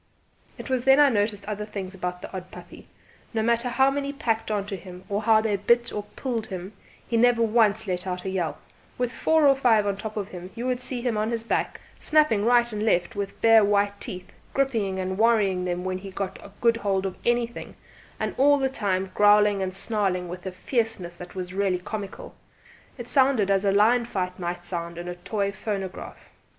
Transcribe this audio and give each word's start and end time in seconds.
It 0.57 0.67
was 0.67 0.85
then 0.85 0.97
that 0.97 1.05
I 1.05 1.09
noticed 1.09 1.45
other 1.45 1.63
things 1.63 1.93
about 1.93 2.23
the 2.23 2.35
odd 2.35 2.49
puppy: 2.49 2.87
no 3.35 3.43
matter 3.43 3.69
how 3.69 3.91
many 3.91 4.11
packed 4.11 4.49
on 4.49 4.65
to 4.65 4.75
him, 4.75 5.03
or 5.07 5.21
how 5.21 5.41
they 5.41 5.55
bit 5.55 5.93
or 5.93 6.01
pulled 6.15 6.47
him, 6.47 6.73
he 7.07 7.17
never 7.17 7.43
once 7.43 7.85
let 7.85 8.07
out 8.07 8.25
a 8.25 8.29
yelp; 8.29 8.57
with 8.97 9.11
four 9.13 9.45
or 9.45 9.55
five 9.55 9.85
on 9.85 9.97
top 9.97 10.17
of 10.17 10.29
him 10.29 10.49
you 10.55 10.65
would 10.65 10.81
see 10.81 11.01
him 11.03 11.17
on 11.17 11.29
his 11.29 11.43
back, 11.43 11.81
snapping 11.99 12.43
right 12.43 12.73
and 12.73 12.83
left 12.83 13.15
with 13.15 13.39
bare 13.43 13.63
white 13.63 14.01
teeth, 14.01 14.31
gripping 14.55 14.97
and 14.97 15.19
worrying 15.19 15.65
them 15.65 15.85
when 15.85 15.99
he 15.99 16.09
got 16.09 16.39
a 16.43 16.49
good 16.61 16.77
hold 16.77 17.05
of 17.05 17.15
anything, 17.23 17.75
and 18.19 18.33
all 18.39 18.57
the 18.57 18.69
time 18.69 19.11
growling 19.13 19.61
and 19.61 19.71
snarling 19.71 20.27
with 20.27 20.47
a 20.47 20.51
fierceness 20.51 21.13
that 21.13 21.35
was 21.35 21.53
really 21.53 21.77
comical. 21.77 22.33
It 22.97 23.07
sounded 23.07 23.51
as 23.51 23.65
a 23.65 23.71
lion 23.71 24.05
fight 24.05 24.39
might 24.39 24.65
sound 24.65 24.97
in 24.97 25.07
a 25.07 25.13
toy 25.13 25.51
phonograph. 25.51 26.31